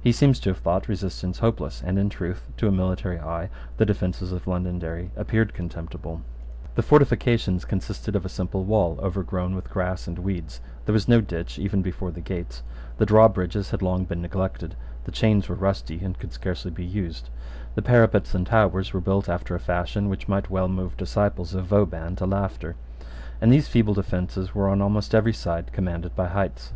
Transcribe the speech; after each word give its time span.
He 0.00 0.10
seems 0.10 0.40
to 0.40 0.48
have 0.48 0.56
thought 0.56 0.88
resistance 0.88 1.40
hopeless; 1.40 1.82
and 1.84 1.98
in 1.98 2.08
truth, 2.08 2.48
to 2.56 2.66
a 2.66 2.72
military 2.72 3.18
eye, 3.20 3.50
the 3.76 3.84
defences 3.84 4.32
of 4.32 4.46
Londonderry 4.46 5.10
appeared 5.16 5.52
contemptible. 5.52 6.22
The 6.76 6.82
fortifications 6.82 7.66
consisted 7.66 8.16
of 8.16 8.24
a 8.24 8.30
simple 8.30 8.64
wall 8.64 8.98
overgrown 9.02 9.54
with 9.54 9.68
grass 9.68 10.06
and 10.08 10.18
weeds: 10.18 10.62
there 10.86 10.94
was 10.94 11.08
no 11.08 11.20
ditch 11.20 11.58
even 11.58 11.82
before 11.82 12.10
the 12.10 12.22
gates: 12.22 12.62
the 12.96 13.04
drawbridges 13.04 13.68
had 13.70 13.82
long 13.82 14.06
been 14.06 14.22
neglected: 14.22 14.76
the 15.04 15.12
chains 15.12 15.46
were 15.46 15.54
rusty 15.54 16.02
and 16.02 16.18
could 16.18 16.32
scarcely 16.32 16.70
be 16.70 16.82
used: 16.82 17.28
the 17.74 17.82
parapets 17.82 18.34
and 18.34 18.46
towers 18.46 18.94
were 18.94 19.00
built 19.02 19.28
after 19.28 19.54
a 19.54 19.60
fashion 19.60 20.08
which 20.08 20.26
might 20.26 20.48
well 20.48 20.68
move 20.68 20.96
disciples 20.96 21.52
of 21.52 21.66
Vauban 21.66 22.16
to 22.16 22.24
laughter; 22.24 22.76
and 23.42 23.52
these 23.52 23.68
feeble 23.68 23.92
defences 23.92 24.54
were 24.54 24.70
on 24.70 24.80
almost 24.80 25.14
every 25.14 25.34
side 25.34 25.70
commanded 25.74 26.16
by 26.16 26.28
heights. 26.28 26.72